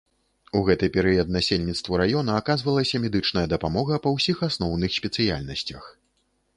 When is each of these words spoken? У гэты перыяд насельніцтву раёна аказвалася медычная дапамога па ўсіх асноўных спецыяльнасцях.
У 0.59 0.61
гэты 0.69 0.87
перыяд 0.95 1.29
насельніцтву 1.35 1.99
раёна 2.03 2.39
аказвалася 2.43 3.03
медычная 3.05 3.47
дапамога 3.55 4.03
па 4.07 4.17
ўсіх 4.19 4.45
асноўных 4.53 4.91
спецыяльнасцях. 5.01 5.83